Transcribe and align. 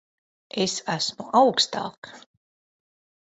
Es 0.63 0.77
esmu 0.93 1.27
augstāk. 1.41 2.11